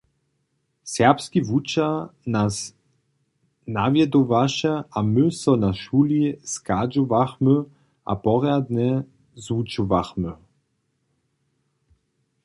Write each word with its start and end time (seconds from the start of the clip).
Serbski 0.91 1.39
wučer 1.49 1.91
nas 2.35 2.55
nawjedowaše 3.75 4.73
a 4.97 4.99
my 5.13 5.25
so 5.41 5.53
na 5.63 5.71
šuli 5.81 6.23
schadźowachmy 6.53 7.55
a 8.11 8.13
porjadnje 8.25 8.91
zwučowachmy. 9.45 10.31